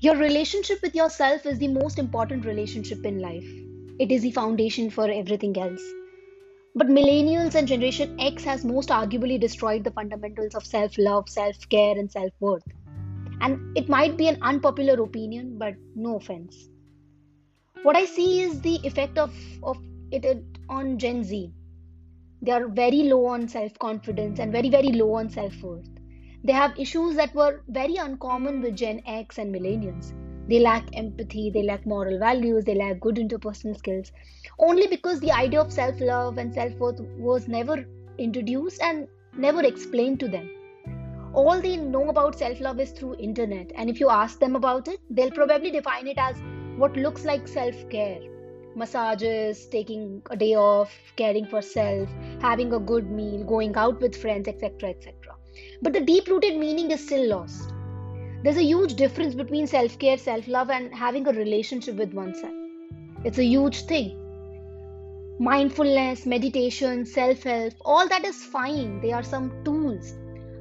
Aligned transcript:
Your 0.00 0.14
relationship 0.14 0.80
with 0.80 0.94
yourself 0.94 1.44
is 1.44 1.58
the 1.58 1.66
most 1.66 1.98
important 1.98 2.44
relationship 2.44 3.04
in 3.04 3.18
life. 3.18 3.44
It 3.98 4.12
is 4.12 4.22
the 4.22 4.30
foundation 4.30 4.90
for 4.90 5.10
everything 5.10 5.58
else. 5.58 5.82
But 6.76 6.86
millennials 6.86 7.56
and 7.56 7.66
Generation 7.66 8.14
X 8.20 8.44
has 8.44 8.64
most 8.64 8.90
arguably 8.90 9.40
destroyed 9.40 9.82
the 9.82 9.90
fundamentals 9.90 10.54
of 10.54 10.64
self 10.64 10.96
love, 10.98 11.28
self 11.28 11.68
care, 11.68 11.98
and 11.98 12.08
self 12.12 12.32
worth. 12.38 12.62
And 13.40 13.76
it 13.76 13.88
might 13.88 14.16
be 14.16 14.28
an 14.28 14.38
unpopular 14.40 15.02
opinion, 15.02 15.58
but 15.58 15.74
no 15.96 16.14
offense. 16.14 16.68
What 17.82 17.96
I 17.96 18.04
see 18.04 18.42
is 18.42 18.60
the 18.60 18.76
effect 18.84 19.18
of, 19.18 19.34
of 19.64 19.78
it 20.12 20.44
on 20.68 21.00
Gen 21.00 21.24
Z. 21.24 21.52
They 22.40 22.52
are 22.52 22.68
very 22.68 23.02
low 23.02 23.26
on 23.26 23.48
self 23.48 23.76
confidence 23.80 24.38
and 24.38 24.52
very, 24.52 24.70
very 24.70 24.92
low 24.92 25.14
on 25.14 25.28
self 25.28 25.60
worth. 25.60 25.97
They 26.44 26.52
have 26.52 26.78
issues 26.78 27.16
that 27.16 27.34
were 27.34 27.62
very 27.68 27.96
uncommon 27.96 28.62
with 28.62 28.76
Gen 28.76 29.02
X 29.06 29.38
and 29.38 29.54
millennials. 29.54 30.12
They 30.48 30.60
lack 30.60 30.88
empathy, 30.96 31.50
they 31.50 31.62
lack 31.62 31.84
moral 31.84 32.18
values, 32.18 32.64
they 32.64 32.74
lack 32.74 33.00
good 33.00 33.16
interpersonal 33.16 33.76
skills, 33.76 34.12
only 34.58 34.86
because 34.86 35.20
the 35.20 35.32
idea 35.32 35.60
of 35.60 35.72
self 35.72 36.00
love 36.00 36.38
and 36.38 36.54
self 36.54 36.72
worth 36.74 37.00
was 37.18 37.48
never 37.48 37.84
introduced 38.18 38.80
and 38.80 39.08
never 39.36 39.62
explained 39.62 40.20
to 40.20 40.28
them. 40.28 40.48
All 41.34 41.60
they 41.60 41.76
know 41.76 42.08
about 42.08 42.38
self 42.38 42.60
love 42.60 42.80
is 42.80 42.92
through 42.92 43.16
internet, 43.16 43.72
and 43.74 43.90
if 43.90 44.00
you 44.00 44.08
ask 44.08 44.38
them 44.38 44.56
about 44.56 44.88
it, 44.88 45.00
they'll 45.10 45.30
probably 45.30 45.70
define 45.70 46.06
it 46.06 46.18
as 46.18 46.36
what 46.76 46.96
looks 46.96 47.24
like 47.24 47.46
self 47.48 47.76
care 47.90 48.20
massages, 48.76 49.66
taking 49.66 50.22
a 50.30 50.36
day 50.36 50.54
off, 50.54 50.92
caring 51.16 51.46
for 51.46 51.60
self, 51.60 52.08
having 52.40 52.72
a 52.72 52.78
good 52.78 53.10
meal, 53.10 53.42
going 53.44 53.74
out 53.76 54.00
with 54.00 54.14
friends, 54.14 54.46
etc. 54.46 54.90
etc. 54.90 55.17
But 55.82 55.92
the 55.92 56.00
deep 56.00 56.28
rooted 56.28 56.56
meaning 56.56 56.90
is 56.90 57.04
still 57.04 57.28
lost. 57.28 57.72
There's 58.42 58.56
a 58.56 58.62
huge 58.62 58.94
difference 58.94 59.34
between 59.34 59.66
self 59.66 59.98
care, 59.98 60.16
self 60.16 60.46
love, 60.46 60.70
and 60.70 60.94
having 60.94 61.26
a 61.26 61.32
relationship 61.32 61.96
with 61.96 62.14
oneself. 62.14 62.52
It's 63.24 63.38
a 63.38 63.44
huge 63.44 63.82
thing. 63.86 64.16
Mindfulness, 65.40 66.24
meditation, 66.26 67.04
self 67.04 67.42
help, 67.42 67.74
all 67.84 68.08
that 68.08 68.24
is 68.24 68.44
fine. 68.44 69.00
They 69.00 69.12
are 69.12 69.22
some 69.22 69.64
tools. 69.64 70.14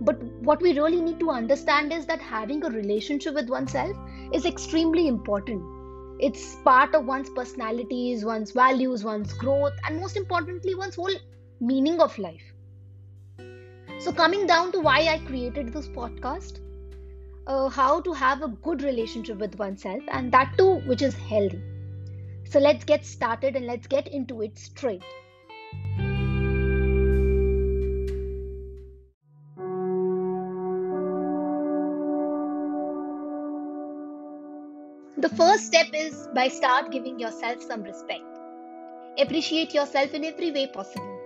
But 0.00 0.22
what 0.48 0.62
we 0.62 0.78
really 0.78 1.00
need 1.00 1.20
to 1.20 1.30
understand 1.30 1.92
is 1.92 2.06
that 2.06 2.20
having 2.20 2.64
a 2.64 2.70
relationship 2.70 3.34
with 3.34 3.48
oneself 3.48 3.96
is 4.32 4.46
extremely 4.46 5.06
important. 5.06 5.62
It's 6.18 6.56
part 6.64 6.94
of 6.94 7.06
one's 7.06 7.30
personalities, 7.30 8.24
one's 8.24 8.52
values, 8.52 9.04
one's 9.04 9.32
growth, 9.32 9.74
and 9.86 10.00
most 10.00 10.16
importantly, 10.16 10.74
one's 10.74 10.96
whole 10.96 11.14
meaning 11.60 12.00
of 12.00 12.18
life. 12.18 12.49
So, 14.00 14.12
coming 14.12 14.46
down 14.46 14.72
to 14.72 14.80
why 14.80 15.00
I 15.08 15.18
created 15.26 15.74
this 15.74 15.86
podcast, 15.86 16.60
uh, 17.46 17.68
how 17.68 18.00
to 18.00 18.14
have 18.14 18.40
a 18.40 18.48
good 18.48 18.82
relationship 18.82 19.36
with 19.36 19.58
oneself, 19.58 20.02
and 20.10 20.32
that 20.32 20.54
too, 20.56 20.76
which 20.86 21.02
is 21.02 21.14
healthy. 21.14 21.60
So, 22.44 22.60
let's 22.60 22.82
get 22.82 23.04
started 23.04 23.56
and 23.56 23.66
let's 23.66 23.86
get 23.86 24.08
into 24.08 24.40
it 24.40 24.58
straight. 24.58 25.02
The 35.18 35.28
first 35.36 35.66
step 35.66 35.88
is 35.92 36.26
by 36.34 36.48
start 36.48 36.90
giving 36.90 37.18
yourself 37.20 37.62
some 37.62 37.82
respect. 37.82 38.24
Appreciate 39.18 39.74
yourself 39.74 40.14
in 40.14 40.24
every 40.24 40.52
way 40.52 40.68
possible. 40.68 41.19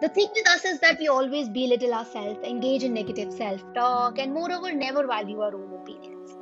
The 0.00 0.08
thing 0.10 0.28
with 0.34 0.48
us 0.48 0.64
is 0.64 0.78
that 0.80 0.98
we 0.98 1.08
always 1.08 1.48
belittle 1.48 1.94
ourselves, 1.94 2.38
engage 2.44 2.82
in 2.82 2.92
negative 2.92 3.32
self 3.32 3.62
talk, 3.74 4.18
and 4.18 4.32
moreover, 4.32 4.72
never 4.72 5.06
value 5.06 5.40
our 5.40 5.54
own 5.54 5.72
opinions. 5.74 6.36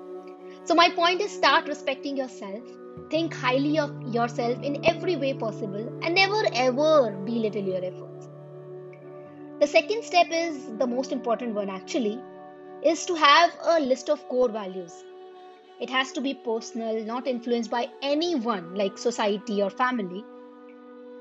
So, 0.65 0.75
my 0.75 0.91
point 0.91 1.21
is 1.21 1.31
start 1.31 1.69
respecting 1.69 2.17
yourself, 2.17 2.63
think 3.11 3.33
highly 3.33 3.79
of 3.79 3.93
yourself 4.03 4.61
in 4.63 4.85
every 4.85 5.17
way 5.17 5.35
possible, 5.35 5.87
and 6.03 6.15
never 6.15 6.43
ever 6.53 7.13
belittle 7.25 7.63
your 7.63 7.85
efforts. 7.85 8.29
The 9.61 9.67
second 9.69 10.05
step 10.05 10.27
is 10.31 10.67
the 10.79 10.87
most 10.87 11.13
important 11.13 11.55
one 11.55 11.71
actually, 11.71 12.21
is 12.83 13.07
to 13.07 13.15
have 13.15 13.57
a 13.63 13.81
list 13.81 14.11
of 14.11 14.29
core 14.29 14.49
values. 14.49 15.05
It 15.81 15.91
has 15.91 16.13
to 16.13 16.21
be 16.21 16.35
personal, 16.35 17.05
not 17.05 17.27
influenced 17.29 17.71
by 17.71 17.89
anyone 18.03 18.75
like 18.75 18.99
society 18.99 19.63
or 19.63 19.71
family 19.71 20.25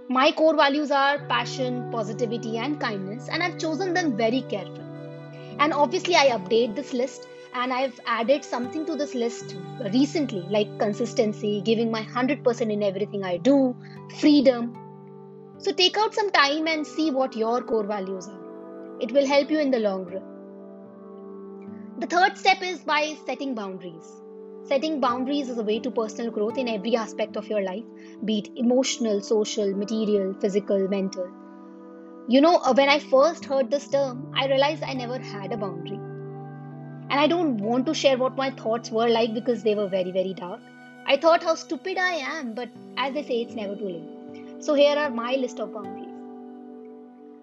my 0.10 0.32
core 0.32 0.56
values 0.56 0.92
are 0.92 1.20
passion, 1.28 1.90
positivity, 1.92 2.58
and 2.58 2.80
kindness, 2.80 3.30
and 3.30 3.42
I've 3.42 3.58
chosen 3.58 3.94
them 3.94 4.18
very 4.18 4.42
carefully. 4.42 4.82
And 5.60 5.74
obviously, 5.74 6.16
I 6.16 6.30
update 6.30 6.76
this 6.76 6.94
list 6.94 7.28
and 7.54 7.72
I've 7.72 8.00
added 8.06 8.44
something 8.44 8.86
to 8.86 8.96
this 8.96 9.14
list 9.14 9.56
recently, 9.94 10.42
like 10.50 10.80
consistency, 10.80 11.62
giving 11.62 11.92
my 11.92 12.04
100% 12.04 12.72
in 12.72 12.84
everything 12.84 13.24
I 13.24 13.38
do, 13.38 13.76
freedom. 14.20 14.76
So 15.60 15.72
take 15.72 15.98
out 15.98 16.14
some 16.14 16.32
time 16.32 16.68
and 16.68 16.86
see 16.86 17.12
what 17.12 17.36
your 17.36 17.62
core 17.62 17.86
values 17.86 18.28
are. 18.28 19.00
It 19.00 19.12
will 19.12 19.26
help 19.26 19.52
you 19.52 19.60
in 19.60 19.72
the 19.72 19.80
long 19.80 20.06
run. 20.06 20.24
The 22.00 22.08
third 22.08 22.38
step 22.38 22.62
is 22.62 22.80
by 22.80 23.16
setting 23.26 23.54
boundaries. 23.54 24.23
Setting 24.66 25.02
boundaries 25.02 25.50
is 25.50 25.58
a 25.58 25.64
way 25.64 25.80
to 25.80 25.92
personal 25.92 26.32
growth 26.32 26.58
in 26.58 26.70
every 26.70 26.96
aspect 26.96 27.36
of 27.36 27.48
your 27.50 27.62
life, 27.62 27.84
be 28.24 28.40
it 28.40 28.50
emotional, 28.56 29.20
social, 29.20 29.76
material, 29.76 30.34
physical, 30.40 30.88
mental. 30.88 31.28
You 32.30 32.40
know, 32.40 32.56
uh, 32.58 32.74
when 32.74 32.88
I 32.88 33.00
first 33.00 33.44
heard 33.44 33.70
this 33.70 33.90
term, 33.90 34.32
I 34.34 34.48
realized 34.48 34.82
I 34.84 34.94
never 34.94 35.20
had 35.20 35.52
a 35.52 35.58
boundary. 35.58 35.98
And 35.98 37.20
I 37.20 37.28
don't 37.28 37.58
want 37.58 37.86
to 37.88 37.94
share 37.94 38.18
what 38.18 38.38
my 38.38 38.52
thoughts 38.52 38.90
were 38.90 39.10
like 39.10 39.34
because 39.34 39.64
they 39.64 39.76
were 39.76 39.90
very, 39.90 40.12
very 40.12 40.34
dark. 40.34 40.62
I 41.06 41.18
thought 41.18 41.44
how 41.44 41.56
stupid 41.56 41.98
I 41.98 42.14
am, 42.14 42.54
but 42.54 42.70
as 42.98 43.14
they 43.14 43.24
say, 43.24 43.42
it's 43.42 43.56
never 43.56 43.76
too 43.76 43.90
late. 43.90 44.64
So 44.64 44.74
here 44.74 44.96
are 44.96 45.10
my 45.10 45.34
list 45.36 45.60
of 45.60 45.74
boundaries. 45.74 46.08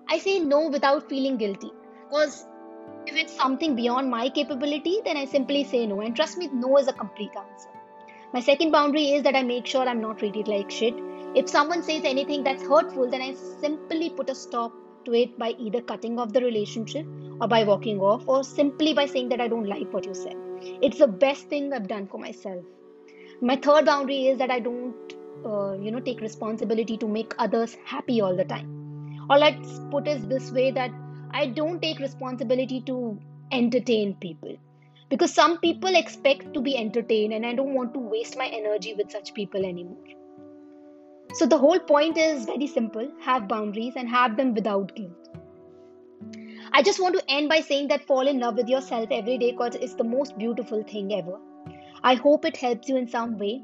I 0.09 0.19
say 0.19 0.39
no 0.39 0.69
without 0.71 1.09
feeling 1.09 1.37
guilty 1.37 1.71
because 2.09 2.47
if 3.07 3.17
it's 3.17 3.35
something 3.37 3.75
beyond 3.75 4.11
my 4.11 4.29
capability, 4.29 5.01
then 5.05 5.17
I 5.17 5.25
simply 5.25 5.65
say 5.65 5.87
no. 5.87 6.01
And 6.01 6.15
trust 6.15 6.39
me, 6.39 6.49
no 6.53 6.77
is 6.79 6.89
a 6.89 6.93
complete 6.93 7.33
answer. 7.37 7.69
My 8.33 8.41
second 8.41 8.71
boundary 8.71 9.13
is 9.13 9.25
that 9.25 9.35
I 9.35 9.43
make 9.43 9.67
sure 9.67 9.83
I'm 9.89 10.01
not 10.01 10.19
treated 10.19 10.47
like 10.47 10.71
shit. 10.71 10.95
If 11.35 11.49
someone 11.49 11.83
says 11.83 12.03
anything 12.05 12.45
that's 12.45 12.63
hurtful, 12.63 13.11
then 13.11 13.21
I 13.21 13.35
simply 13.61 14.11
put 14.11 14.31
a 14.31 14.35
stop 14.35 14.73
to 15.07 15.15
it 15.15 15.39
by 15.39 15.51
either 15.59 15.81
cutting 15.81 16.19
off 16.19 16.33
the 16.33 16.41
relationship 16.41 17.07
or 17.41 17.49
by 17.49 17.65
walking 17.65 17.99
off 18.01 18.23
or 18.29 18.45
simply 18.45 18.95
by 18.95 19.07
saying 19.07 19.31
that 19.31 19.41
I 19.41 19.49
don't 19.49 19.67
like 19.67 19.93
what 19.93 20.07
you 20.07 20.15
said. 20.15 20.37
It's 20.83 20.99
the 20.99 21.09
best 21.09 21.49
thing 21.49 21.73
I've 21.73 21.89
done 21.89 22.07
for 22.07 22.19
myself. 22.19 22.65
My 23.41 23.57
third 23.57 23.87
boundary 23.87 24.29
is 24.29 24.39
that 24.39 24.51
I 24.51 24.61
don't, 24.61 24.95
uh, 25.45 25.73
you 25.73 25.91
know, 25.91 26.01
take 26.01 26.21
responsibility 26.21 26.97
to 26.99 27.09
make 27.09 27.35
others 27.39 27.77
happy 27.85 28.21
all 28.21 28.37
the 28.37 28.45
time. 28.45 29.27
Or 29.31 29.39
let's 29.39 29.81
put 29.91 30.07
it 30.07 30.29
this 30.29 30.53
way 30.53 30.71
that 30.73 30.91
I 31.33 31.47
don't 31.47 31.81
take 31.81 31.99
responsibility 31.99 32.81
to 32.83 33.19
entertain 33.53 34.15
people 34.15 34.57
because 35.09 35.33
some 35.33 35.59
people 35.59 35.95
expect 35.95 36.53
to 36.55 36.61
be 36.61 36.77
entertained 36.77 37.33
and 37.33 37.45
I 37.47 37.55
don't 37.55 37.75
want 37.75 37.95
to 37.95 38.01
waste 38.01 38.37
my 38.37 38.47
energy 38.47 38.95
with 38.95 39.11
such 39.11 39.35
people 39.35 39.65
anymore. 39.65 40.05
So 41.35 41.47
the 41.47 41.59
whole 41.59 41.79
point 41.79 42.19
is 42.19 42.47
very 42.47 42.67
simple 42.67 43.11
have 43.21 43.49
boundaries 43.49 43.95
and 43.97 44.09
have 44.09 44.37
them 44.37 44.55
without 44.55 44.95
guilt. 44.97 45.29
I 46.73 46.83
just 46.83 47.01
want 47.01 47.15
to 47.17 47.25
end 47.29 47.49
by 47.49 47.61
saying 47.61 47.89
that 47.89 48.07
fall 48.07 48.27
in 48.27 48.39
love 48.39 48.57
with 48.57 48.69
yourself 48.69 49.09
every 49.11 49.39
day 49.39 49.53
because 49.53 49.75
it's 49.77 49.95
the 49.95 50.05
most 50.05 50.39
beautiful 50.39 50.83
thing 50.83 51.13
ever. 51.15 51.39
I 52.03 52.15
hope 52.15 52.45
it 52.45 52.57
helps 52.57 52.89
you 52.89 52.97
in 52.97 53.09
some 53.09 53.39
way. 53.39 53.63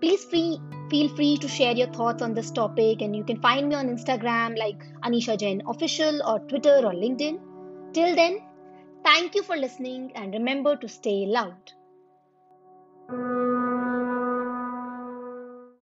Please 0.00 0.24
free, 0.24 0.60
feel 0.90 1.08
free 1.16 1.38
to 1.38 1.48
share 1.48 1.72
your 1.72 1.88
thoughts 1.88 2.22
on 2.22 2.34
this 2.34 2.50
topic, 2.50 3.00
and 3.00 3.16
you 3.16 3.24
can 3.24 3.40
find 3.40 3.68
me 3.68 3.74
on 3.74 3.88
Instagram 3.88 4.58
like 4.58 4.84
Anisha 5.02 5.38
Jain 5.38 5.62
Official 5.66 6.22
or 6.26 6.38
Twitter 6.40 6.76
or 6.84 6.92
LinkedIn. 6.92 7.40
Till 7.94 8.14
then, 8.14 8.42
thank 9.04 9.34
you 9.34 9.42
for 9.42 9.56
listening 9.56 10.12
and 10.14 10.34
remember 10.34 10.76
to 10.76 10.88
stay 10.88 11.26
loud. 11.26 11.72